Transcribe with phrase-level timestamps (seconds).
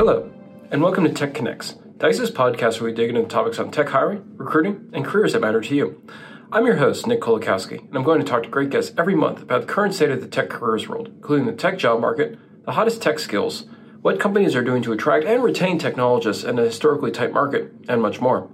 [0.00, 0.32] Hello,
[0.70, 3.90] and welcome to Tech Connects, Dice's podcast where we dig into the topics on tech
[3.90, 6.02] hiring, recruiting, and careers that matter to you.
[6.50, 9.42] I'm your host, Nick Kolakowski, and I'm going to talk to great guests every month
[9.42, 12.72] about the current state of the tech careers world, including the tech job market, the
[12.72, 13.66] hottest tech skills,
[14.00, 18.00] what companies are doing to attract and retain technologists in a historically tight market, and
[18.00, 18.48] much more.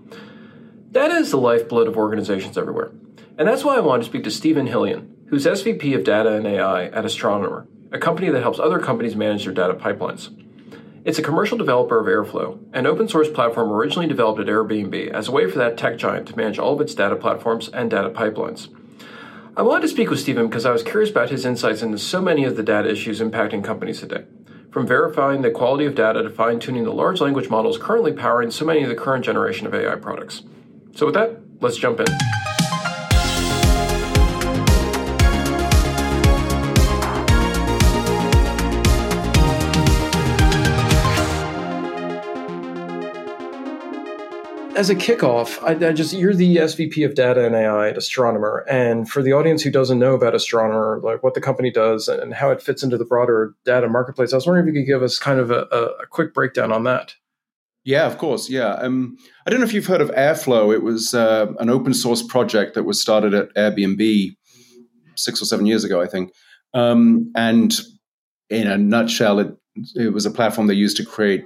[0.90, 2.90] Data is the lifeblood of organizations everywhere,
[3.38, 6.44] and that's why I wanted to speak to Steven Hillion, who's SVP of Data and
[6.44, 10.30] AI at Astronomer, a company that helps other companies manage their data pipelines.
[11.06, 15.28] It's a commercial developer of Airflow, an open source platform originally developed at Airbnb as
[15.28, 18.10] a way for that tech giant to manage all of its data platforms and data
[18.10, 18.74] pipelines.
[19.56, 22.20] I wanted to speak with Steven because I was curious about his insights into so
[22.20, 24.24] many of the data issues impacting companies today.
[24.72, 28.50] From verifying the quality of data to fine tuning the large language models currently powering
[28.50, 30.42] so many of the current generation of AI products.
[30.96, 32.06] So, with that, let's jump in.
[44.76, 48.64] As a kickoff, I, I, just you're the SVP of Data and AI at Astronomer,
[48.68, 52.34] and for the audience who doesn't know about Astronomer, like what the company does and
[52.34, 55.02] how it fits into the broader data marketplace, I was wondering if you could give
[55.02, 57.14] us kind of a, a quick breakdown on that.
[57.84, 58.50] Yeah, of course.
[58.50, 60.74] Yeah, um, I don't know if you've heard of Airflow.
[60.74, 64.36] It was uh, an open source project that was started at Airbnb
[65.16, 66.32] six or seven years ago, I think.
[66.74, 67.72] Um, and
[68.50, 69.56] in a nutshell, it
[69.94, 71.44] it was a platform they used to create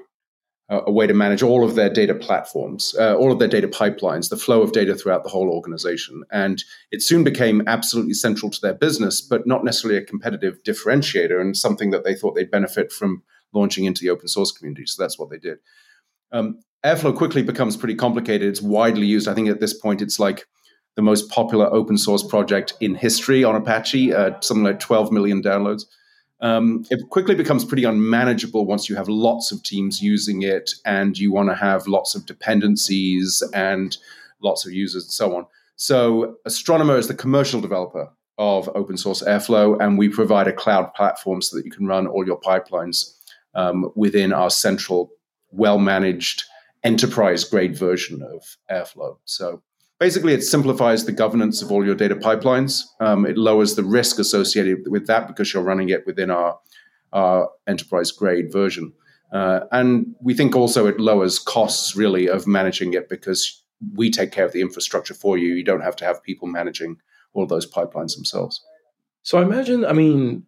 [0.70, 4.30] a way to manage all of their data platforms, uh, all of their data pipelines,
[4.30, 6.22] the flow of data throughout the whole organization.
[6.30, 11.40] And it soon became absolutely central to their business, but not necessarily a competitive differentiator
[11.40, 14.86] and something that they thought they'd benefit from launching into the open source community.
[14.86, 15.58] So that's what they did.
[16.30, 18.48] Um, Airflow quickly becomes pretty complicated.
[18.48, 19.26] It's widely used.
[19.26, 20.46] I think at this point, it's like
[20.94, 25.42] the most popular open source project in history on Apache, uh, something like 12 million
[25.42, 25.82] downloads
[26.40, 31.18] um, it quickly becomes pretty unmanageable once you have lots of teams using it and
[31.18, 33.98] you want to have lots of dependencies and
[34.42, 35.46] lots of users and so on.
[35.76, 40.92] So, Astronomer is the commercial developer of open source Airflow, and we provide a cloud
[40.94, 43.16] platform so that you can run all your pipelines
[43.54, 45.10] um, within our central,
[45.50, 46.44] well managed,
[46.84, 49.18] enterprise grade version of Airflow.
[49.24, 49.62] So,
[50.00, 52.82] basically it simplifies the governance of all your data pipelines.
[52.98, 56.58] Um, it lowers the risk associated with that because you're running it within our,
[57.12, 58.92] our enterprise grade version.
[59.32, 63.62] Uh, and we think also it lowers costs really of managing it because
[63.94, 65.54] we take care of the infrastructure for you.
[65.54, 66.96] You don't have to have people managing
[67.34, 68.60] all those pipelines themselves.
[69.22, 70.46] So I imagine, I mean,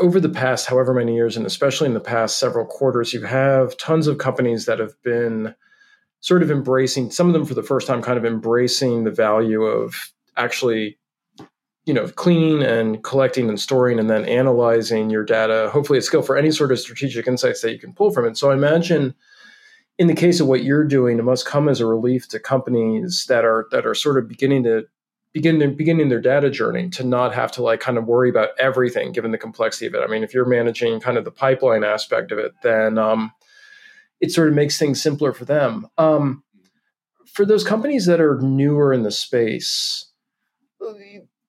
[0.00, 3.76] over the past however many years, and especially in the past several quarters, you have
[3.76, 5.54] tons of companies that have been
[6.22, 9.64] sort of embracing some of them for the first time kind of embracing the value
[9.64, 10.96] of actually
[11.84, 15.68] you know cleaning and collecting and storing and then analyzing your data.
[15.72, 18.36] Hopefully a skill for any sort of strategic insights that you can pull from it.
[18.38, 19.14] So i imagine
[19.98, 23.26] in the case of what you're doing it must come as a relief to companies
[23.28, 24.84] that are that are sort of beginning to
[25.32, 28.50] begin to, beginning their data journey to not have to like kind of worry about
[28.60, 30.02] everything given the complexity of it.
[30.02, 33.32] I mean if you're managing kind of the pipeline aspect of it then um,
[34.22, 35.88] it sort of makes things simpler for them.
[35.98, 36.44] Um,
[37.26, 40.10] for those companies that are newer in the space,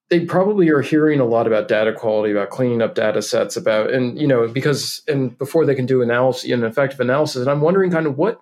[0.09, 3.91] they probably are hearing a lot about data quality, about cleaning up data sets, about
[3.91, 7.41] and you know because and before they can do analysis, an effective analysis.
[7.41, 8.39] And I'm wondering kind of what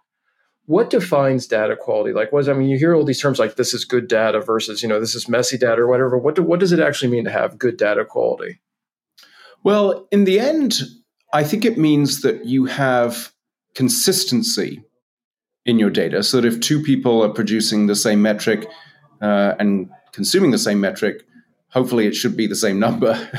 [0.66, 2.14] what defines data quality?
[2.14, 4.81] Like, what I mean, you hear all these terms like this is good data versus
[4.81, 6.18] you know this is messy data or whatever.
[6.18, 8.59] What do, what does it actually mean to have good data quality?
[9.64, 10.80] Well, in the end,
[11.34, 13.31] I think it means that you have
[13.76, 14.84] consistency
[15.66, 18.68] in your data so that if two people are producing the same metric
[19.22, 21.24] uh, and consuming the same metric,
[21.70, 23.30] hopefully it should be the same number,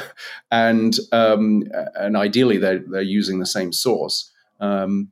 [0.50, 4.30] and um, and ideally they're they're using the same source.
[4.60, 5.10] Um,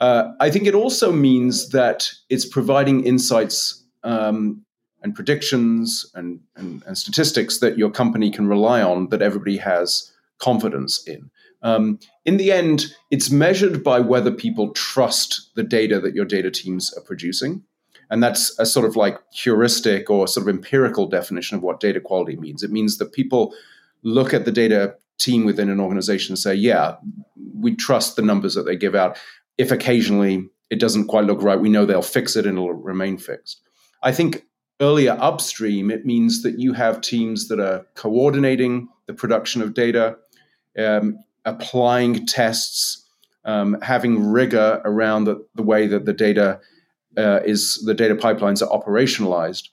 [0.00, 4.64] uh, I think it also means that it's providing insights um,
[5.02, 10.12] and predictions and, and, and statistics that your company can rely on that everybody has
[10.38, 11.30] confidence in.
[11.66, 16.48] Um, in the end, it's measured by whether people trust the data that your data
[16.48, 17.64] teams are producing.
[18.08, 22.00] And that's a sort of like heuristic or sort of empirical definition of what data
[22.00, 22.62] quality means.
[22.62, 23.52] It means that people
[24.04, 26.96] look at the data team within an organization and say, yeah,
[27.58, 29.18] we trust the numbers that they give out.
[29.58, 33.18] If occasionally it doesn't quite look right, we know they'll fix it and it'll remain
[33.18, 33.60] fixed.
[34.04, 34.44] I think
[34.80, 40.16] earlier upstream, it means that you have teams that are coordinating the production of data.
[40.78, 43.04] Um, applying tests,
[43.44, 46.60] um, having rigor around the, the, way that the data
[47.16, 49.68] uh, is, the data pipelines are operationalized.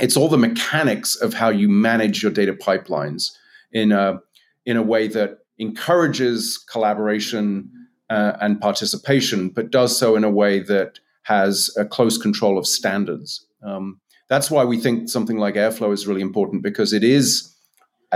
[0.00, 3.30] It's all the mechanics of how you manage your data pipelines
[3.72, 4.20] in a,
[4.64, 7.70] in a way that encourages collaboration,
[8.10, 12.66] uh, and participation, but does so in a way that has a close control of
[12.66, 13.46] standards.
[13.62, 17.52] Um, that's why we think something like Airflow is really important because it is,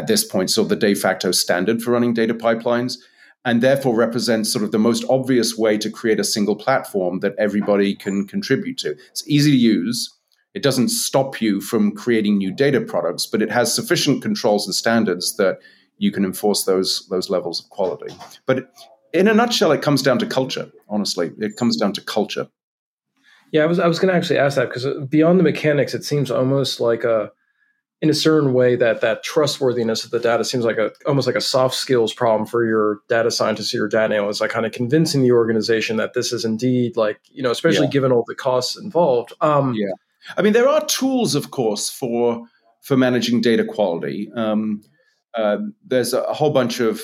[0.01, 2.97] at this point, sort of the de facto standard for running data pipelines
[3.45, 7.35] and therefore represents sort of the most obvious way to create a single platform that
[7.39, 8.91] everybody can contribute to.
[9.11, 10.11] It's easy to use.
[10.55, 14.75] It doesn't stop you from creating new data products, but it has sufficient controls and
[14.75, 15.59] standards that
[15.99, 18.15] you can enforce those those levels of quality.
[18.47, 18.73] But
[19.13, 20.71] in a nutshell, it comes down to culture.
[20.89, 22.49] Honestly, it comes down to culture.
[23.53, 25.95] Yeah, I was I was going to actually ask that because uh, beyond the mechanics,
[25.95, 27.31] it seems almost like a
[28.03, 31.37] in a certain way that that trustworthiness of the data seems like a almost like
[31.37, 34.73] a soft skills problem for your data scientists or your data analysts like kind of
[34.73, 37.91] convincing the organization that this is indeed like you know especially yeah.
[37.91, 39.33] given all the costs involved.
[39.41, 39.93] Um, yeah.
[40.37, 42.47] I mean there are tools of course for
[42.81, 44.31] for managing data quality.
[44.35, 44.83] Um,
[45.35, 47.01] uh, there's a, a, whole bunch of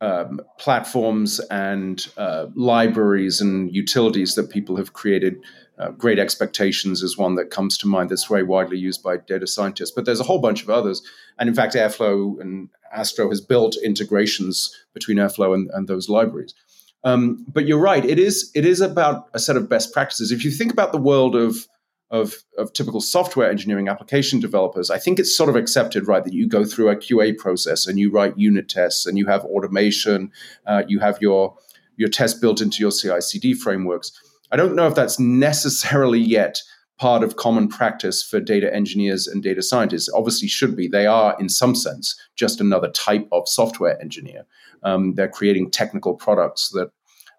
[0.00, 5.42] um, platforms and uh, libraries and utilities that people have created
[5.80, 9.46] uh, Great Expectations is one that comes to mind that's very widely used by data
[9.46, 11.02] scientists, but there's a whole bunch of others.
[11.38, 16.54] And in fact, Airflow and Astro has built integrations between Airflow and, and those libraries.
[17.02, 20.32] Um, but you're right; it is it is about a set of best practices.
[20.32, 21.66] If you think about the world of
[22.10, 26.32] of, of typical software engineering application developers, I think it's sort of accepted, right, that
[26.34, 30.32] you go through a QA process and you write unit tests and you have automation,
[30.66, 31.56] uh, you have your
[31.96, 34.12] your tests built into your CI/CD frameworks.
[34.50, 36.60] I don't know if that's necessarily yet
[36.98, 40.10] part of common practice for data engineers and data scientists.
[40.12, 40.86] Obviously, should be.
[40.86, 44.44] They are, in some sense, just another type of software engineer.
[44.82, 46.90] Um, they're creating technical products that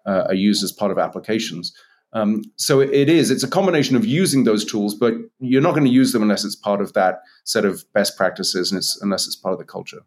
[0.04, 1.72] uh, are used as part of applications.
[2.12, 3.30] Um, so it is.
[3.30, 6.44] It's a combination of using those tools, but you're not going to use them unless
[6.44, 9.64] it's part of that set of best practices and it's, unless it's part of the
[9.64, 10.00] culture.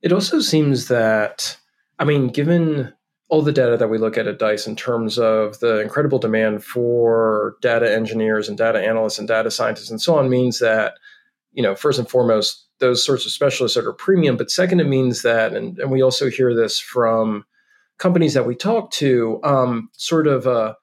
[0.00, 1.56] It also seems that,
[1.98, 2.92] I mean, given
[3.32, 6.62] all the data that we look at at Dice in terms of the incredible demand
[6.62, 10.96] for data engineers and data analysts and data scientists and so on means that,
[11.52, 14.36] you know, first and foremost, those sorts of specialists are premium.
[14.36, 17.46] But second, it means that, and, and we also hear this from
[17.96, 20.74] companies that we talk to, um, sort of, uh,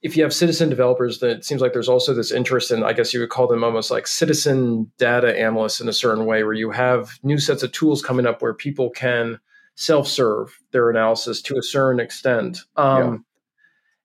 [0.00, 2.92] if you have citizen developers, then it seems like there's also this interest in, I
[2.92, 6.52] guess you would call them almost like citizen data analysts in a certain way, where
[6.52, 9.40] you have new sets of tools coming up where people can
[9.80, 12.58] self-serve their analysis to a certain extent.
[12.76, 13.16] Um, yeah.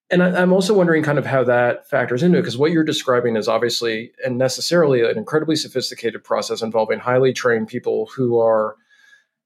[0.10, 2.86] And I, am also wondering kind of how that factors into it, because what you're
[2.86, 8.78] describing is obviously and necessarily an incredibly sophisticated process involving highly trained people who are,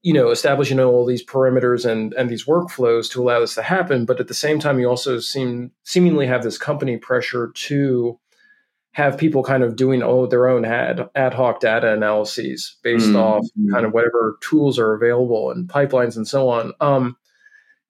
[0.04, 4.06] you know, establishing all these perimeters and and these workflows to allow this to happen.
[4.06, 8.20] But at the same time, you also seem seemingly have this company pressure to
[9.00, 13.16] have people kind of doing oh, their own ad, ad hoc data analyses based mm-hmm.
[13.16, 16.74] off kind of whatever tools are available and pipelines and so on.
[16.82, 17.16] Um,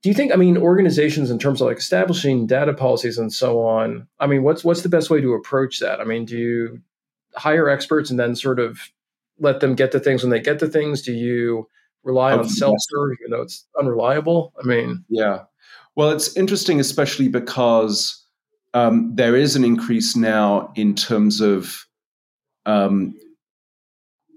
[0.04, 0.32] do you think?
[0.32, 4.08] I mean, organizations in terms of like establishing data policies and so on.
[4.20, 6.00] I mean, what's what's the best way to approach that?
[6.00, 6.82] I mean, do you
[7.36, 8.80] hire experts and then sort of
[9.40, 11.02] let them get to things when they get to things?
[11.02, 11.68] Do you
[12.04, 14.54] rely on self serve even though it's unreliable?
[14.64, 15.46] I mean, yeah.
[15.96, 18.19] Well, it's interesting, especially because
[18.74, 21.86] um, there is an increase now in terms of
[22.66, 23.16] um,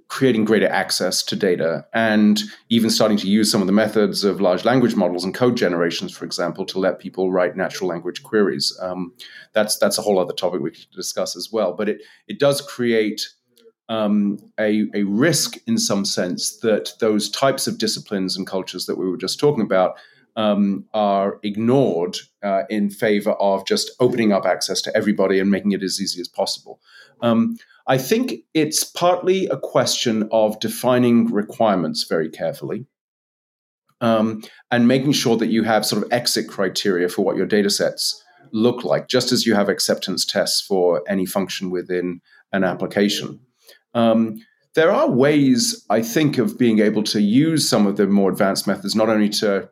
[0.08, 4.42] creating greater access to data and even starting to use some of the methods of
[4.42, 8.76] large language models and code generations, for example, to let people write natural language queries.
[8.82, 9.14] Um,
[9.54, 11.72] that's that's a whole other topic we could discuss as well.
[11.72, 13.26] But it it does create
[13.88, 18.98] um, a, a risk in some sense that those types of disciplines and cultures that
[18.98, 19.96] we were just talking about
[20.36, 25.72] um, are ignored uh, in favor of just opening up access to everybody and making
[25.72, 26.80] it as easy as possible.
[27.20, 32.86] Um, I think it's partly a question of defining requirements very carefully.
[34.00, 37.70] Um, and making sure that you have sort of exit criteria for what your data
[37.70, 38.20] sets
[38.52, 42.20] look like, just as you have acceptance tests for any function within
[42.52, 43.38] an application.
[43.94, 44.38] Um,
[44.74, 48.66] there are ways, I think, of being able to use some of the more advanced
[48.66, 49.68] methods, not only to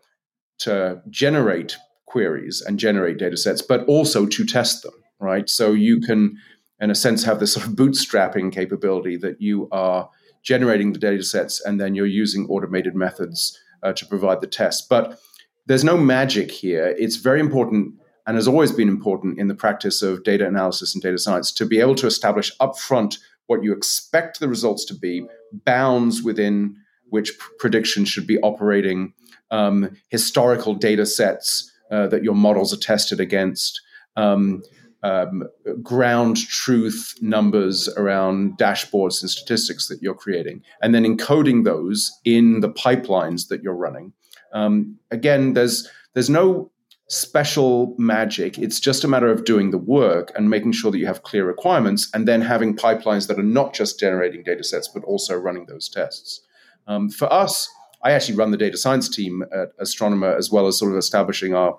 [0.61, 1.77] to generate
[2.07, 5.49] queries and generate data sets, but also to test them, right?
[5.49, 6.37] So you can,
[6.81, 10.09] in a sense, have this sort of bootstrapping capability that you are
[10.43, 14.89] generating the data sets and then you're using automated methods uh, to provide the test.
[14.89, 15.21] But
[15.67, 16.95] there's no magic here.
[16.99, 17.95] It's very important
[18.27, 21.67] and has always been important in the practice of data analysis and data science to
[21.67, 25.27] be able to establish upfront what you expect the results to be,
[25.65, 26.77] bounds within
[27.09, 29.13] which prediction should be operating,
[29.51, 33.81] um, historical data sets uh, that your models are tested against,
[34.17, 34.63] um,
[35.03, 35.45] um,
[35.83, 42.61] ground truth numbers around dashboards and statistics that you're creating, and then encoding those in
[42.61, 44.13] the pipelines that you're running.
[44.53, 46.71] Um, again, there's there's no
[47.09, 48.57] special magic.
[48.57, 51.45] It's just a matter of doing the work and making sure that you have clear
[51.45, 55.67] requirements and then having pipelines that are not just generating data sets, but also running
[55.67, 56.41] those tests.
[56.87, 57.69] Um, for us,
[58.03, 61.55] I actually run the data science team at Astronomer as well as sort of establishing
[61.55, 61.79] our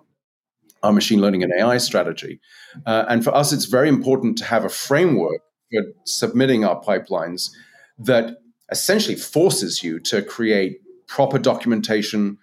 [0.84, 2.40] our machine learning and AI strategy.
[2.88, 7.52] Uh, and for us, it's very important to have a framework for submitting our pipelines
[8.00, 8.38] that
[8.72, 12.38] essentially forces you to create proper documentation,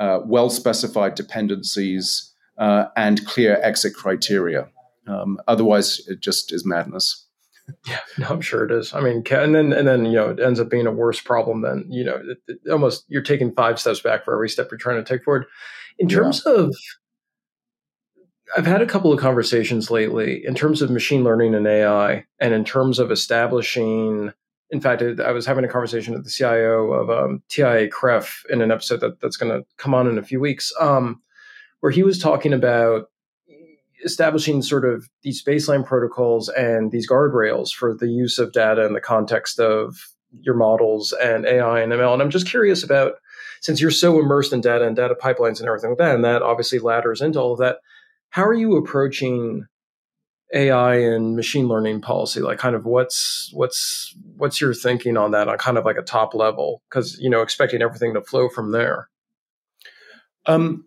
[0.00, 4.68] uh, well specified dependencies, uh, and clear exit criteria.
[5.06, 7.25] Um, otherwise, it just is madness.
[7.86, 8.94] Yeah, no, I'm sure it is.
[8.94, 11.62] I mean, and then and then you know it ends up being a worse problem
[11.62, 14.78] than you know it, it almost you're taking five steps back for every step you're
[14.78, 15.46] trying to take forward.
[15.98, 16.52] In terms yeah.
[16.52, 16.76] of,
[18.56, 22.54] I've had a couple of conversations lately in terms of machine learning and AI, and
[22.54, 24.32] in terms of establishing.
[24.70, 28.72] In fact, I was having a conversation with the CIO of um, TIAA-CREF in an
[28.72, 31.22] episode that, that's going to come on in a few weeks, um,
[31.78, 33.08] where he was talking about
[34.06, 38.94] establishing sort of these baseline protocols and these guardrails for the use of data in
[38.94, 39.96] the context of
[40.40, 42.14] your models and AI and ML.
[42.14, 43.14] And I'm just curious about
[43.60, 46.42] since you're so immersed in data and data pipelines and everything like that, and that
[46.42, 47.78] obviously ladders into all of that,
[48.30, 49.66] how are you approaching
[50.54, 52.40] AI and machine learning policy?
[52.40, 56.02] Like kind of what's what's what's your thinking on that on kind of like a
[56.02, 56.82] top level?
[56.88, 59.08] Because you know, expecting everything to flow from there.
[60.46, 60.84] Um,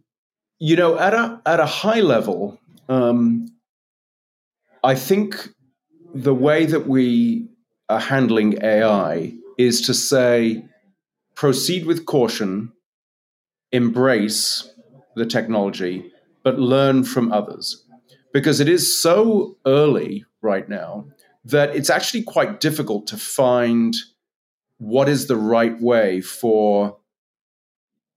[0.59, 2.59] you know, at a at a high level,
[2.89, 3.47] um,
[4.83, 5.49] I think
[6.13, 7.47] the way that we
[7.87, 10.65] are handling AI is to say,
[11.35, 12.71] proceed with caution,
[13.71, 14.69] embrace
[15.15, 16.11] the technology,
[16.43, 17.85] but learn from others.
[18.33, 21.05] Because it is so early right now
[21.45, 23.95] that it's actually quite difficult to find
[24.77, 26.97] what is the right way for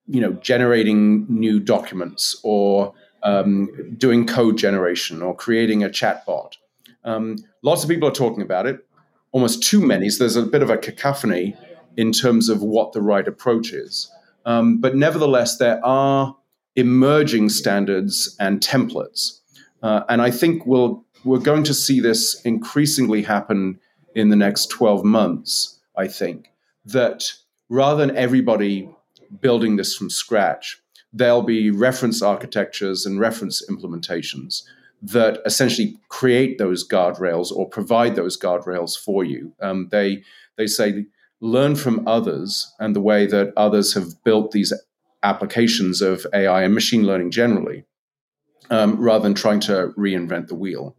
[0.06, 6.56] you know generating new documents or um, doing code generation or creating a chatbot.
[7.04, 8.86] Um, lots of people are talking about it,
[9.32, 10.08] almost too many.
[10.10, 11.56] So there's a bit of a cacophony
[11.96, 14.10] in terms of what the right approach is.
[14.44, 16.36] Um, but nevertheless, there are
[16.74, 19.40] emerging standards and templates.
[19.82, 23.78] Uh, and I think we'll, we're going to see this increasingly happen
[24.14, 26.50] in the next 12 months, I think,
[26.84, 27.32] that
[27.68, 28.88] rather than everybody
[29.40, 30.81] building this from scratch,
[31.12, 34.62] there'll be reference architectures and reference implementations
[35.02, 39.52] that essentially create those guardrails or provide those guardrails for you.
[39.60, 40.22] Um, they
[40.56, 41.06] they say
[41.40, 44.72] learn from others and the way that others have built these
[45.24, 47.84] applications of AI and machine learning generally,
[48.70, 50.96] um, rather than trying to reinvent the wheel.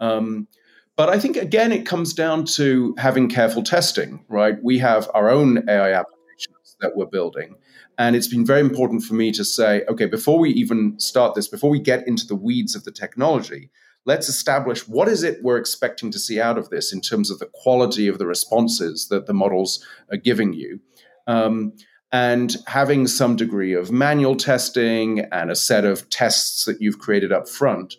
[0.00, 0.48] Um,
[0.96, 4.56] but I think again, it comes down to having careful testing, right?
[4.62, 7.56] We have our own AI applications that we're building,
[7.98, 11.48] and it's been very important for me to say, okay, before we even start this,
[11.48, 13.70] before we get into the weeds of the technology,
[14.04, 17.38] let's establish what is it we're expecting to see out of this in terms of
[17.38, 20.80] the quality of the responses that the models are giving you.
[21.26, 21.72] Um,
[22.12, 27.32] and having some degree of manual testing and a set of tests that you've created
[27.32, 27.96] up front.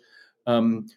[0.48, 0.88] Um,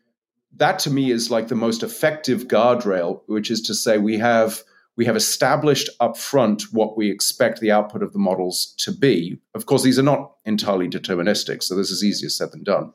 [0.56, 4.62] that to me is like the most effective guardrail, which is to say, we have
[4.98, 9.38] we have established upfront what we expect the output of the models to be.
[9.54, 12.92] Of course, these are not entirely deterministic, so this is easier said than done.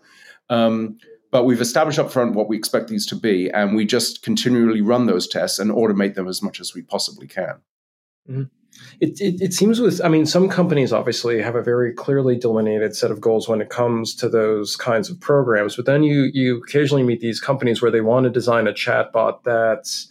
[0.49, 0.97] Um,
[1.31, 5.05] but we've established upfront what we expect these to be, and we just continually run
[5.05, 7.61] those tests and automate them as much as we possibly can.
[8.29, 8.43] Mm-hmm.
[8.99, 12.95] It, it, it, seems with, I mean, some companies obviously have a very clearly delineated
[12.95, 15.75] set of goals when it comes to those kinds of programs.
[15.75, 19.43] But then you you occasionally meet these companies where they want to design a chatbot
[19.43, 20.09] that's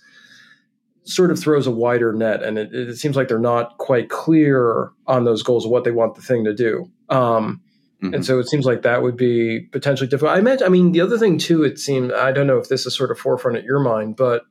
[1.04, 4.90] sort of throws a wider net, and it, it, seems like they're not quite clear
[5.06, 6.90] on those goals of what they want the thing to do.
[7.08, 7.60] Um,
[8.02, 8.14] mm-hmm.
[8.14, 10.36] And so it seems like that would be potentially difficult.
[10.36, 12.86] I meant, I mean, the other thing too, it seemed, I don't know if this
[12.86, 14.42] is sort of forefront at your mind, but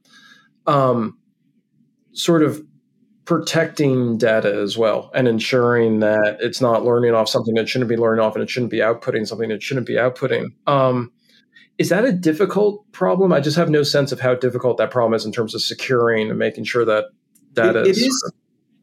[0.67, 1.17] um,
[2.13, 2.61] sort of
[3.25, 7.95] protecting data as well and ensuring that it's not learning off something that shouldn't be
[7.95, 10.47] learning off and it shouldn't be outputting something that shouldn't be outputting.
[10.67, 11.11] Um,
[11.77, 13.31] is that a difficult problem?
[13.33, 16.29] I just have no sense of how difficult that problem is in terms of securing
[16.29, 17.05] and making sure that
[17.53, 17.97] data it, it is.
[17.97, 18.33] is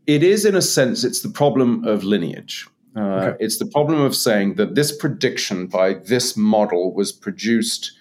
[0.07, 2.67] it is, in a sense, it's the problem of lineage.
[2.97, 3.37] Uh, okay.
[3.45, 7.93] It's the problem of saying that this prediction by this model was produced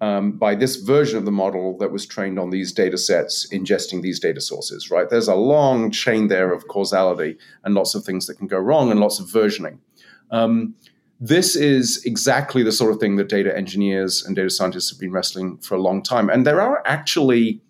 [0.00, 4.02] um, by this version of the model that was trained on these data sets, ingesting
[4.02, 5.08] these data sources, right?
[5.08, 8.90] There's a long chain there of causality and lots of things that can go wrong
[8.90, 9.78] and lots of versioning.
[10.30, 10.74] Um,
[11.18, 15.12] this is exactly the sort of thing that data engineers and data scientists have been
[15.12, 16.28] wrestling for a long time.
[16.28, 17.62] And there are actually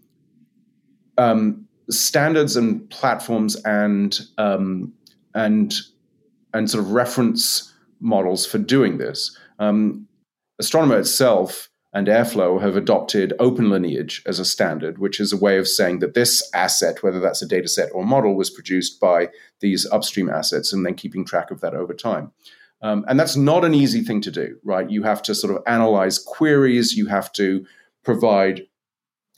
[1.16, 4.92] um, standards and platforms and um,
[5.34, 5.74] and
[6.52, 9.36] and sort of reference models for doing this.
[9.58, 10.08] Um,
[10.58, 15.58] Astronomer itself and Airflow have adopted open lineage as a standard, which is a way
[15.58, 19.28] of saying that this asset, whether that's a data set or model, was produced by
[19.60, 22.32] these upstream assets and then keeping track of that over time.
[22.82, 24.88] Um, and that's not an easy thing to do, right?
[24.90, 27.64] You have to sort of analyze queries, you have to
[28.04, 28.66] provide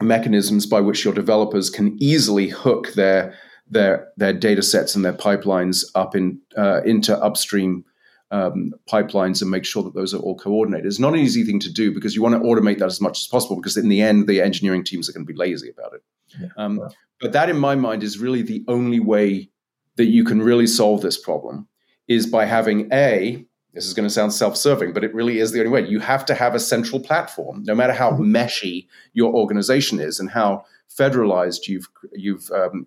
[0.03, 3.35] mechanisms by which your developers can easily hook their
[3.71, 7.85] their their data sets and their pipelines up in uh, into upstream
[8.31, 10.87] um, pipelines and make sure that those are all coordinated.
[10.87, 13.21] It's not an easy thing to do because you want to automate that as much
[13.21, 15.95] as possible because in the end, the engineering teams are going to be lazy about
[15.95, 16.03] it.
[16.39, 16.49] Yeah.
[16.57, 16.81] Um,
[17.21, 19.51] but that, in my mind, is really the only way
[19.97, 21.67] that you can really solve this problem
[22.09, 25.61] is by having a this is going to sound self-serving but it really is the
[25.61, 28.35] only way you have to have a central platform no matter how mm-hmm.
[28.35, 32.87] meshy your organization is and how federalized you've you've um,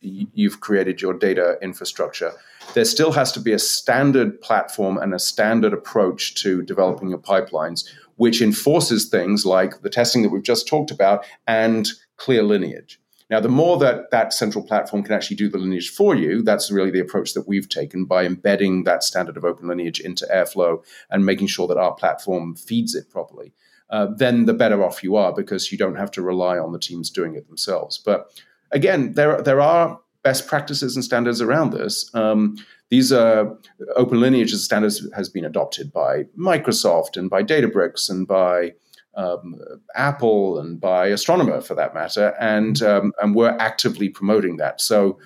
[0.00, 2.32] you've created your data infrastructure
[2.74, 7.18] there still has to be a standard platform and a standard approach to developing your
[7.18, 13.00] pipelines, which enforces things like the testing that we've just talked about and clear lineage.
[13.28, 16.70] Now, the more that that central platform can actually do the lineage for you, that's
[16.70, 20.84] really the approach that we've taken by embedding that standard of open lineage into Airflow
[21.10, 23.52] and making sure that our platform feeds it properly.
[23.90, 26.78] Uh, then the better off you are because you don't have to rely on the
[26.78, 27.98] teams doing it themselves.
[27.98, 28.30] But
[28.72, 32.12] again, there there are best practices and standards around this.
[32.14, 32.56] Um,
[32.90, 33.56] these are
[33.96, 38.72] open lineage standards has been adopted by Microsoft and by Databricks and by
[39.16, 39.56] um,
[39.94, 44.80] Apple and by Astronomer for that matter, and um, and we're actively promoting that.
[44.80, 45.18] So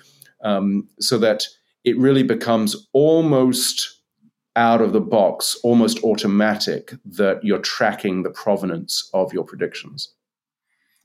[0.43, 1.43] um, so that
[1.83, 4.01] it really becomes almost
[4.55, 10.13] out of the box, almost automatic that you're tracking the provenance of your predictions.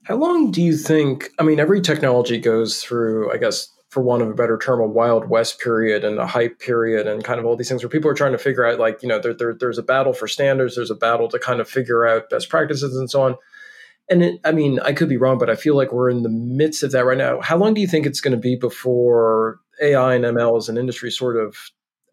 [0.05, 1.31] How long do you think?
[1.39, 4.87] I mean, every technology goes through, I guess, for want of a better term, a
[4.87, 8.11] wild west period and a hype period and kind of all these things where people
[8.11, 10.77] are trying to figure out, like, you know, there, there, there's a battle for standards,
[10.77, 13.37] there's a battle to kind of figure out best practices and so on.
[14.11, 16.29] And it, I mean, I could be wrong, but I feel like we're in the
[16.29, 17.41] midst of that right now.
[17.41, 20.77] How long do you think it's going to be before AI and ML as an
[20.77, 21.57] industry sort of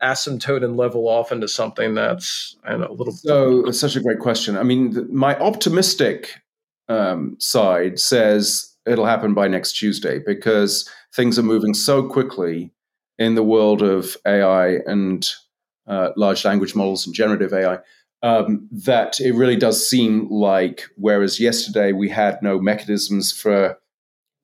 [0.01, 3.11] asymptote and level off into something that's a little?
[3.11, 4.55] So it's such a great question.
[4.55, 6.29] I mean, my optimistic
[6.87, 12.71] um, side says it'll happen by next Tuesday because things are moving so quickly
[13.17, 15.29] in the world of AI and
[15.87, 17.77] uh, large language models and generative AI
[18.23, 23.77] um, that it really does seem like, whereas yesterday we had no mechanisms for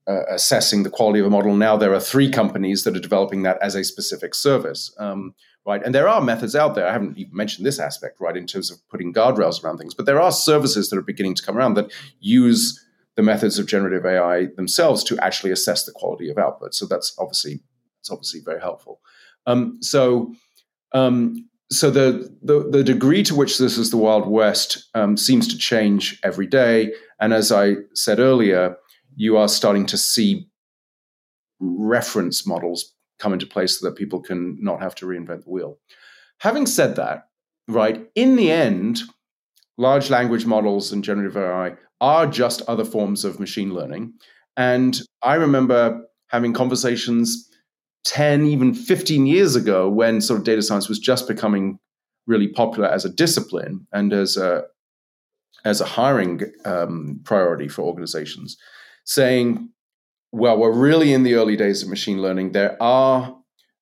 [0.08, 3.44] uh, assessing the quality of a model, now there are three companies that are developing
[3.44, 4.94] that as a specific service.
[4.98, 5.34] Um,
[5.66, 5.84] right?
[5.86, 6.88] And there are methods out there.
[6.88, 10.08] I haven't even mentioned this aspect, right, in terms of putting guardrails around things, but
[10.08, 12.84] there are services that are beginning to come around that use
[13.20, 16.74] the methods of generative AI themselves to actually assess the quality of output.
[16.74, 17.60] So that's obviously
[18.00, 19.02] it's obviously very helpful.
[19.46, 20.34] Um, so
[20.94, 25.50] um, so the, the, the degree to which this is the Wild West um, seems
[25.50, 26.94] to change every day.
[27.20, 28.78] And as I said earlier,
[29.18, 30.48] you are starting to see
[31.60, 35.78] reference models come into place so that people can not have to reinvent the wheel.
[36.38, 37.28] Having said that,
[37.68, 39.02] right, in the end,
[39.78, 44.14] large language models and generative AI are just other forms of machine learning.
[44.58, 47.50] And I remember having conversations
[48.06, 51.80] 10, even 15 years ago when sort of data science was just becoming
[52.28, 54.64] really popular as a discipline and as a,
[55.66, 58.58] as a hiring um, priority for organizations,
[59.06, 59.70] saying,
[60.32, 62.52] well, we're really in the early days of machine learning.
[62.52, 63.36] There are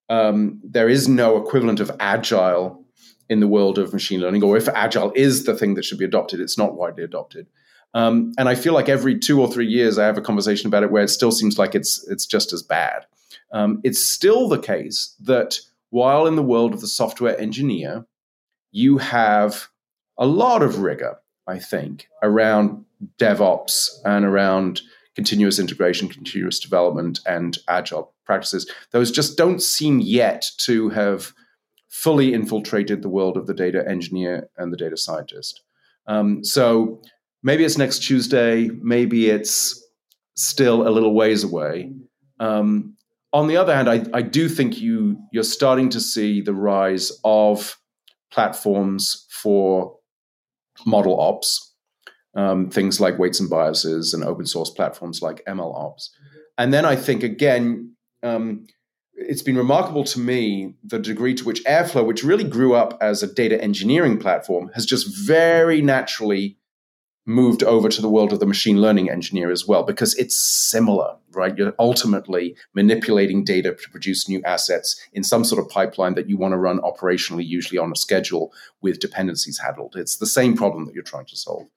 [0.09, 2.85] um, there is no equivalent of agile
[3.29, 6.05] in the world of machine learning, or if agile is the thing that should be
[6.05, 7.47] adopted, it's not widely adopted.
[7.97, 10.83] Um, and I feel like every two or three years I have a conversation about
[10.83, 13.07] it where it still seems like it's it's just as bad.
[13.51, 18.05] Um, it's still the case that while in the world of the software engineer,
[18.71, 19.69] you have
[20.15, 22.85] a lot of rigor, I think, around
[23.17, 24.81] DevOps and around
[25.15, 28.69] continuous integration, continuous development, and agile practices.
[28.91, 31.33] Those just don't seem yet to have
[31.87, 35.63] fully infiltrated the world of the data engineer and the data scientist.
[36.05, 37.01] Um, so
[37.43, 39.83] maybe it's next Tuesday, maybe it's
[40.35, 41.91] still a little ways away.
[42.39, 42.95] Um,
[43.33, 47.11] on the other hand, I, I do think you you're starting to see the rise
[47.23, 47.77] of
[48.31, 49.95] platforms for
[50.85, 51.73] model ops,
[52.35, 56.11] um, things like weights and biases, and open source platforms like ML ops.
[56.57, 58.65] And then I think again, um,
[59.13, 63.23] it's been remarkable to me the degree to which Airflow, which really grew up as
[63.23, 66.56] a data engineering platform, has just very naturally
[67.27, 71.17] moved over to the world of the machine learning engineer as well, because it's similar,
[71.33, 71.57] right?
[71.57, 76.37] You're ultimately manipulating data to produce new assets in some sort of pipeline that you
[76.37, 79.95] want to run operationally, usually on a schedule with dependencies handled.
[79.97, 81.67] It's the same problem that you're trying to solve.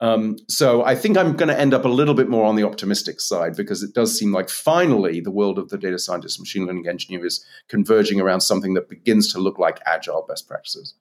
[0.00, 2.64] Um, so I think I'm going to end up a little bit more on the
[2.64, 6.66] optimistic side because it does seem like finally the world of the data scientist, machine
[6.66, 10.94] learning engineer is converging around something that begins to look like agile best practices.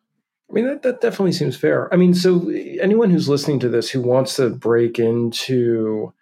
[0.50, 1.94] I mean, that, that definitely seems fair.
[1.94, 6.14] I mean, so anyone who's listening to this who wants to break into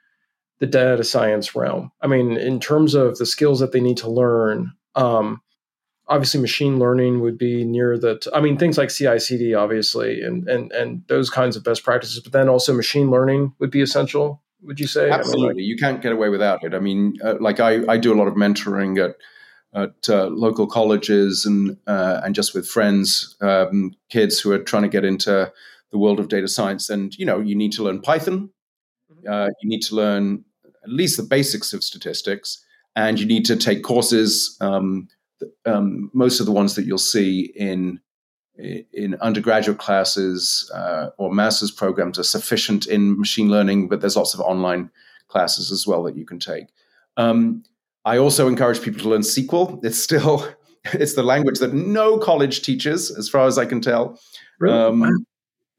[0.59, 4.09] the data science realm, I mean, in terms of the skills that they need to
[4.09, 5.41] learn, um,
[6.07, 10.21] obviously machine learning would be near the, t- I mean, things like CI CD, obviously,
[10.21, 13.81] and, and, and those kinds of best practices, but then also machine learning would be
[13.81, 15.11] essential, would you say?
[15.11, 15.43] Absolutely.
[15.43, 16.73] I mean, like, you can't get away without it.
[16.73, 19.17] I mean, uh, like I, I do a lot of mentoring at,
[19.75, 24.83] at uh, local colleges and uh, and just with friends, um, kids who are trying
[24.83, 25.51] to get into
[25.91, 26.89] the world of data science.
[26.89, 28.49] And you know, you need to learn Python.
[29.11, 29.31] Mm-hmm.
[29.31, 30.45] Uh, you need to learn
[30.83, 32.63] at least the basics of statistics,
[32.95, 34.57] and you need to take courses.
[34.61, 35.09] Um,
[35.65, 37.99] um, most of the ones that you'll see in
[38.57, 44.33] in undergraduate classes uh, or master's programs are sufficient in machine learning, but there's lots
[44.33, 44.89] of online
[45.27, 46.67] classes as well that you can take.
[47.17, 47.63] Um,
[48.05, 49.83] I also encourage people to learn SQL.
[49.83, 50.47] It's still
[50.93, 54.19] it's the language that no college teaches, as far as I can tell.
[54.59, 54.77] Really?
[54.77, 55.09] Um, wow.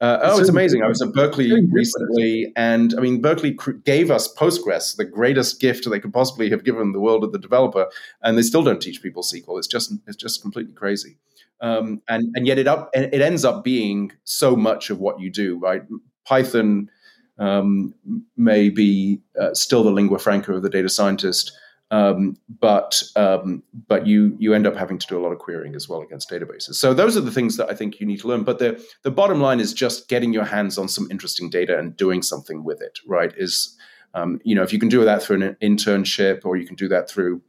[0.01, 0.83] uh, oh, it's amazing!
[0.83, 5.59] I was at Berkeley recently, and I mean, Berkeley cr- gave us Postgres, the greatest
[5.59, 7.87] gift they could possibly have given the world of the developer,
[8.21, 9.57] and they still don't teach people SQL.
[9.57, 11.17] It's just it's just completely crazy.
[11.59, 15.31] Um, and and yet it up it ends up being so much of what you
[15.31, 15.81] do, right?
[16.25, 16.91] Python
[17.39, 17.93] um,
[18.35, 21.51] may be uh, still the lingua franca of the data scientist,
[21.89, 25.75] um, but um, but you you end up having to do a lot of querying
[25.75, 26.75] as well against databases.
[26.75, 28.43] So those are the things that I think you need to learn.
[28.43, 31.95] But the the bottom line is just getting your hands on some interesting data and
[31.95, 32.99] doing something with it.
[33.07, 33.33] Right?
[33.37, 33.77] Is
[34.13, 36.89] um, you know if you can do that through an internship or you can do
[36.89, 37.41] that through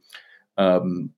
[0.57, 1.11] um,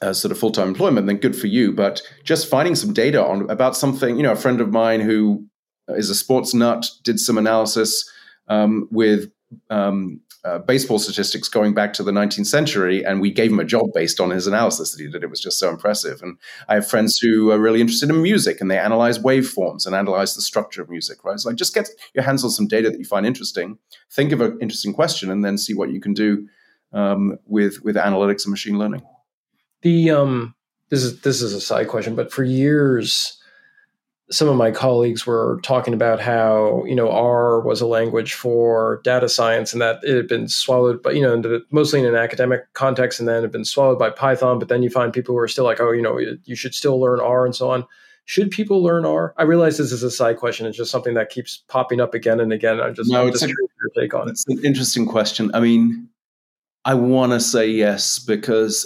[0.00, 1.72] sort of full time employment, then good for you.
[1.72, 4.16] But just finding some data on about something.
[4.16, 5.46] You know, a friend of mine who
[5.88, 8.10] is a sports nut did some analysis
[8.48, 9.30] um, with
[9.70, 13.64] um, uh, baseball statistics going back to the 19th century, and we gave him a
[13.64, 15.24] job based on his analysis that he did.
[15.24, 16.22] It was just so impressive.
[16.22, 19.94] And I have friends who are really interested in music, and they analyze waveforms and
[19.94, 21.24] analyze the structure of music.
[21.24, 21.38] Right?
[21.38, 23.78] So, like just get your hands on some data that you find interesting,
[24.10, 26.46] think of an interesting question, and then see what you can do
[26.92, 29.02] um, with with analytics and machine learning.
[29.82, 30.54] The um,
[30.90, 33.36] this is this is a side question, but for years
[34.30, 39.00] some of my colleagues were talking about how you know R was a language for
[39.04, 42.72] data science and that it had been swallowed, but you know, mostly in an academic
[42.74, 44.58] context, and then had been swallowed by Python.
[44.58, 47.00] But then you find people who are still like, oh, you know, you should still
[47.00, 47.86] learn R and so on.
[48.24, 49.32] Should people learn R?
[49.36, 50.66] I realize this is a side question.
[50.66, 52.80] It's just something that keeps popping up again and again.
[52.80, 53.56] I'm just, no, I'm just a, your
[53.94, 54.54] take on it's it.
[54.54, 55.52] It's an interesting question.
[55.54, 56.08] I mean,
[56.84, 58.84] I want to say yes because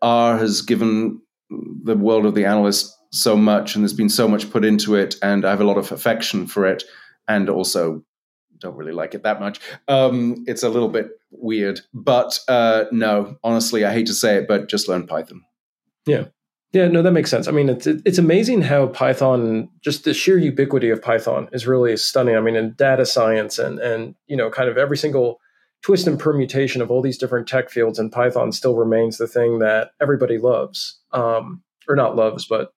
[0.00, 4.50] R has given the world of the analyst so much and there's been so much
[4.50, 6.82] put into it and I have a lot of affection for it
[7.28, 8.02] and also
[8.58, 9.60] don't really like it that much.
[9.88, 14.48] Um, it's a little bit weird, but uh, no, honestly, I hate to say it,
[14.48, 15.42] but just learn Python.
[16.06, 16.26] Yeah.
[16.72, 17.46] Yeah, no, that makes sense.
[17.46, 21.96] I mean, it's it's amazing how Python, just the sheer ubiquity of Python, is really
[21.96, 22.34] stunning.
[22.36, 25.38] I mean, in data science and and you know, kind of every single
[25.82, 29.60] twist and permutation of all these different tech fields, and Python still remains the thing
[29.60, 32.73] that everybody loves, um, or not loves, but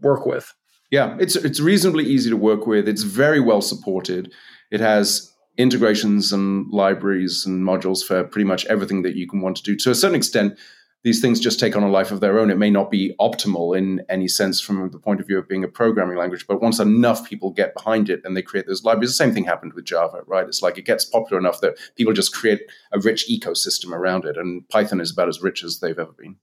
[0.00, 0.52] work with.
[0.90, 2.88] Yeah, it's it's reasonably easy to work with.
[2.88, 4.32] It's very well supported.
[4.70, 9.56] It has integrations and libraries and modules for pretty much everything that you can want
[9.56, 9.76] to do.
[9.76, 10.56] To a certain extent,
[11.04, 12.50] these things just take on a life of their own.
[12.50, 15.64] It may not be optimal in any sense from the point of view of being
[15.64, 19.10] a programming language, but once enough people get behind it and they create those libraries,
[19.10, 20.46] the same thing happened with Java, right?
[20.46, 24.36] It's like it gets popular enough that people just create a rich ecosystem around it,
[24.36, 26.36] and Python is about as rich as they've ever been.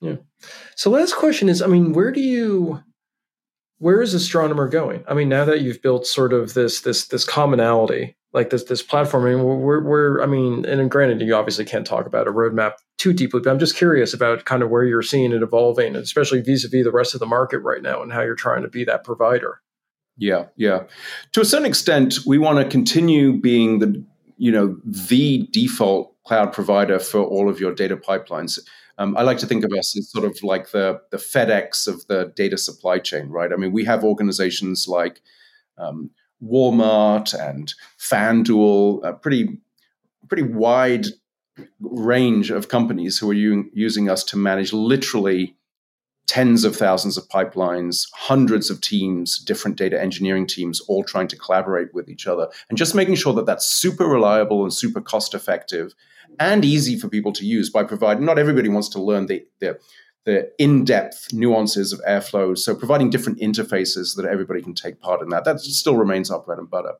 [0.00, 0.16] Yeah.
[0.76, 2.82] So last question is, I mean, where do you
[3.78, 5.04] where is astronomer going?
[5.08, 8.82] I mean, now that you've built sort of this this this commonality, like this this
[8.82, 12.32] platform, I mean, where where I mean, and granted, you obviously can't talk about a
[12.32, 15.96] roadmap too deeply, but I'm just curious about kind of where you're seeing it evolving,
[15.96, 18.84] especially vis-a-vis the rest of the market right now, and how you're trying to be
[18.84, 19.60] that provider.
[20.16, 20.84] Yeah, yeah.
[21.32, 24.04] To a certain extent, we want to continue being the
[24.36, 28.58] you know the default cloud provider for all of your data pipelines.
[28.98, 32.06] Um, I like to think of us as sort of like the the FedEx of
[32.08, 33.52] the data supply chain, right?
[33.52, 35.20] I mean, we have organizations like
[35.78, 36.10] um,
[36.42, 39.58] Walmart and FanDuel, a pretty
[40.28, 41.06] pretty wide
[41.80, 45.56] range of companies who are u- using us to manage literally
[46.28, 51.36] tens of thousands of pipelines, hundreds of teams, different data engineering teams, all trying to
[51.36, 55.34] collaborate with each other, and just making sure that that's super reliable and super cost
[55.34, 55.94] effective
[56.38, 58.24] and easy for people to use by providing.
[58.24, 59.78] Not everybody wants to learn the, the
[60.24, 62.56] the in-depth nuances of airflow.
[62.58, 65.44] So providing different interfaces that everybody can take part in that.
[65.44, 66.92] That still remains our bread and butter.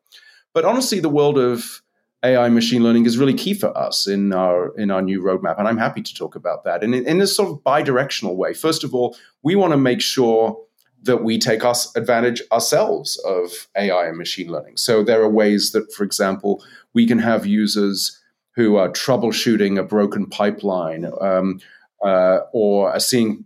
[0.55, 1.83] But honestly, the world of
[2.25, 5.69] AI machine learning is really key for us in our in our new roadmap, and
[5.69, 8.55] I'm happy to talk about that in, in this sort of bi-directional way.
[8.55, 10.59] First of all, we want to make sure
[11.03, 14.77] that we take us advantage ourselves of AI and machine learning.
[14.77, 18.21] So there are ways that, for example, we can have users
[18.57, 21.61] who are troubleshooting a broken pipeline um,
[22.05, 23.45] uh, or are seeing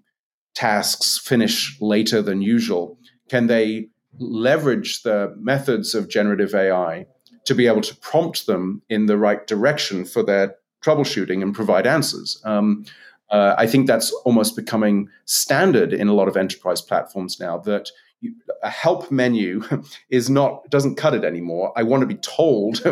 [0.54, 2.98] tasks finish later than usual.
[3.28, 7.06] Can they leverage the methods of generative AI
[7.44, 11.86] to be able to prompt them in the right direction for their troubleshooting and provide
[11.86, 12.40] answers.
[12.44, 12.84] Um,
[13.30, 17.58] uh, I think that's almost becoming standard in a lot of enterprise platforms now.
[17.58, 19.62] That you, a help menu
[20.10, 21.72] is not doesn't cut it anymore.
[21.76, 22.82] I want to be told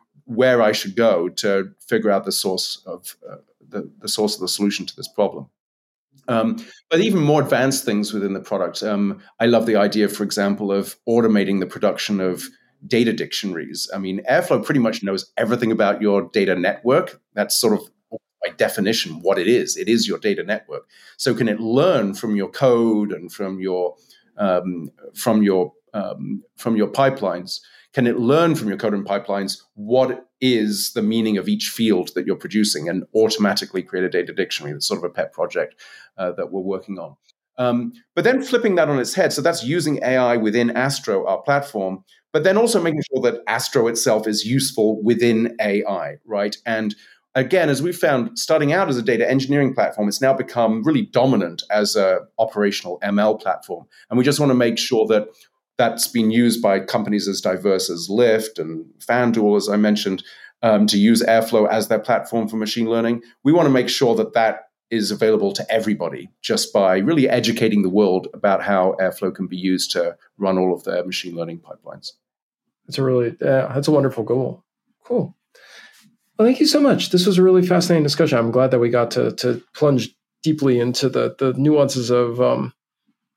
[0.24, 3.36] where I should go to figure out the source of uh,
[3.68, 5.48] the, the source of the solution to this problem.
[6.28, 8.82] Um, but even more advanced things within the product.
[8.82, 12.44] Um, I love the idea, for example, of automating the production of
[12.86, 13.90] data dictionaries.
[13.94, 17.20] I mean, Airflow pretty much knows everything about your data network.
[17.34, 19.76] That's sort of by definition what it is.
[19.76, 20.88] It is your data network.
[21.16, 23.96] So can it learn from your code and from your
[24.38, 27.60] um, from your um, from your pipelines?
[27.92, 32.12] Can it learn from your code and pipelines what is the meaning of each field
[32.14, 34.72] that you're producing and automatically create a data dictionary?
[34.72, 35.74] That's sort of a pet project
[36.16, 37.16] uh, that we're working on.
[37.58, 41.42] Um, but then flipping that on its head, so that's using AI within Astro, our
[41.42, 46.56] platform, but then also making sure that Astro itself is useful within AI, right?
[46.66, 46.94] And
[47.34, 51.06] again, as we found, starting out as a data engineering platform, it's now become really
[51.06, 53.86] dominant as a operational ML platform.
[54.08, 55.28] And we just want to make sure that
[55.78, 60.22] that's been used by companies as diverse as Lyft and FanDuel, as I mentioned,
[60.62, 63.22] um, to use Airflow as their platform for machine learning.
[63.44, 67.82] We want to make sure that that is available to everybody just by really educating
[67.82, 71.60] the world about how Airflow can be used to run all of their machine learning
[71.60, 72.12] pipelines.
[72.86, 74.64] That's a really uh, that's a wonderful goal.
[75.04, 75.36] Cool.
[76.36, 77.10] Well, thank you so much.
[77.10, 78.38] This was a really fascinating discussion.
[78.38, 82.72] I'm glad that we got to to plunge deeply into the the nuances of um,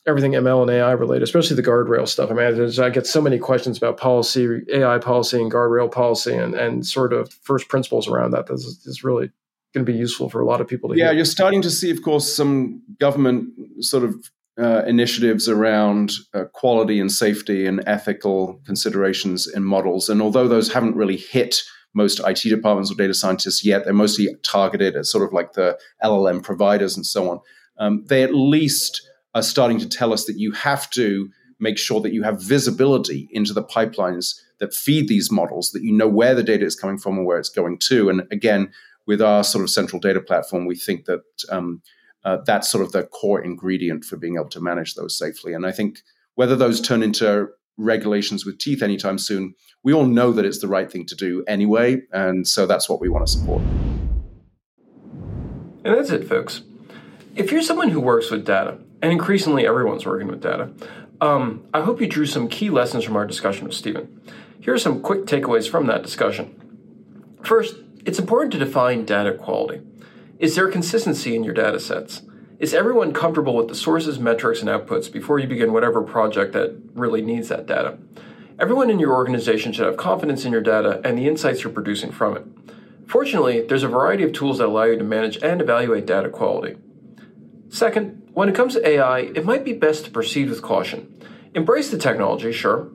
[0.08, 2.32] everything ML and AI related, especially the guardrail stuff.
[2.32, 6.56] I mean, I get so many questions about policy, AI policy, and guardrail policy, and
[6.56, 8.48] and sort of first principles around that.
[8.48, 9.32] This is, is really
[9.74, 11.16] going to be useful for a lot of people to yeah, hear.
[11.16, 17.00] you're starting to see, of course, some government sort of uh, initiatives around uh, quality
[17.00, 20.10] and safety and ethical considerations in models.
[20.10, 21.62] And although those haven't really hit
[21.96, 25.78] most IT departments or data scientists yet, they're mostly targeted at sort of like the
[26.04, 27.40] LLM providers and so on.
[27.80, 29.02] Um, they at least
[29.34, 33.28] are starting to tell us that you have to make sure that you have visibility
[33.32, 36.98] into the pipelines that feed these models, that you know where the data is coming
[36.98, 38.10] from and where it's going to.
[38.10, 38.72] And again,
[39.06, 41.82] with our sort of central data platform, we think that um,
[42.24, 45.54] uh, that's sort of the core ingredient for being able to manage those safely.
[45.54, 46.00] And I think
[46.36, 50.68] whether those turn into regulations with teeth anytime soon, we all know that it's the
[50.68, 52.02] right thing to do anyway.
[52.12, 53.62] And so that's what we want to support.
[55.84, 56.62] And that's it, folks.
[57.36, 60.72] If you're someone who works with data, and increasingly everyone's working with data,
[61.20, 64.22] um, I hope you drew some key lessons from our discussion with Steven.
[64.62, 66.56] Here are some quick takeaways from that discussion.
[67.44, 69.82] First, it's important to define data quality.
[70.40, 72.22] Is there consistency in your data sets?
[72.60, 76.78] Is everyone comfortable with the sources, metrics, and outputs before you begin whatever project that
[76.94, 77.98] really needs that data?
[78.60, 82.12] Everyone in your organization should have confidence in your data and the insights you're producing
[82.12, 82.46] from it.
[83.08, 86.78] Fortunately, there's a variety of tools that allow you to manage and evaluate data quality.
[87.70, 91.14] Second, when it comes to AI, it might be best to proceed with caution.
[91.54, 92.90] Embrace the technology, sure,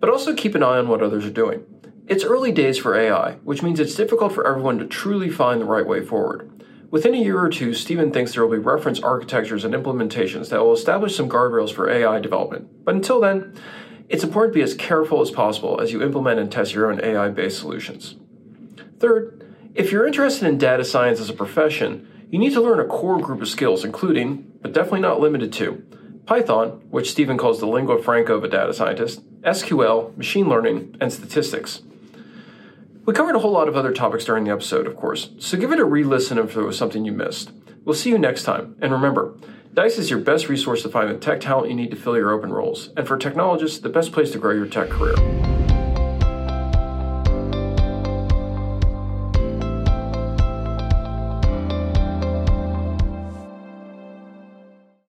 [0.00, 1.64] but also keep an eye on what others are doing.
[2.06, 5.64] It's early days for AI, which means it's difficult for everyone to truly find the
[5.64, 6.50] right way forward.
[6.90, 10.60] Within a year or two, Steven thinks there will be reference architectures and implementations that
[10.60, 12.84] will establish some guardrails for AI development.
[12.84, 13.54] But until then,
[14.10, 17.02] it's important to be as careful as possible as you implement and test your own
[17.02, 18.16] AI based solutions.
[18.98, 22.84] Third, if you're interested in data science as a profession, you need to learn a
[22.84, 25.82] core group of skills, including, but definitely not limited to,
[26.26, 31.10] Python, which Steven calls the lingua franca of a data scientist, SQL, machine learning, and
[31.10, 31.80] statistics.
[33.06, 35.72] We covered a whole lot of other topics during the episode, of course, so give
[35.72, 37.50] it a re listen if there was something you missed.
[37.84, 39.36] We'll see you next time, and remember,
[39.74, 42.30] Dice is your best resource to find the tech talent you need to fill your
[42.30, 45.16] open roles, and for technologists, the best place to grow your tech career.